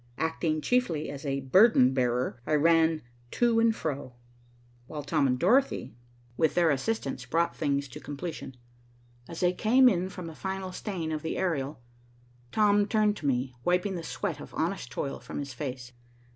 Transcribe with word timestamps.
Acting 0.17 0.61
chiefly 0.61 1.11
as 1.11 1.27
a 1.27 1.41
burden 1.41 1.93
bearer, 1.93 2.41
I 2.47 2.55
ran 2.55 3.03
to 3.37 3.59
and 3.59 3.71
fro, 3.75 4.15
while 4.87 5.03
Tom 5.03 5.27
and 5.27 5.37
Dorothy, 5.37 5.93
with 6.37 6.55
their 6.55 6.71
assistants, 6.71 7.27
brought 7.27 7.55
things 7.55 7.87
to 7.89 7.99
completion. 7.99 8.57
As 9.29 9.43
I 9.43 9.51
came 9.51 9.87
in 9.87 10.09
from 10.09 10.27
a 10.27 10.33
final 10.33 10.71
staying 10.71 11.11
of 11.13 11.21
the 11.21 11.37
aerial, 11.37 11.83
Tom 12.51 12.87
turned 12.87 13.15
to 13.17 13.27
me, 13.27 13.53
wiping 13.63 13.93
the 13.93 14.01
sweat 14.01 14.39
of 14.39 14.55
honest 14.55 14.89
toil 14.89 15.19
from 15.19 15.37
his 15.37 15.53
face. 15.53 15.91